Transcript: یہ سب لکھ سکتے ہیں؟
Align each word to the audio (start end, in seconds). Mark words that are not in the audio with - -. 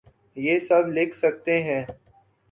یہ 0.37 0.59
سب 0.59 0.87
لکھ 0.87 1.15
سکتے 1.17 1.61
ہیں؟ 1.63 1.83